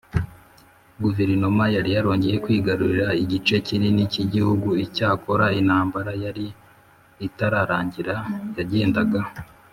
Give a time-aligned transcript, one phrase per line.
[1.03, 6.45] guverinoma yari yarongeye kwigarurira igice kinini cy igihugu Icyakora intambara yari
[7.27, 8.15] itararangira
[8.57, 9.21] Yagendaga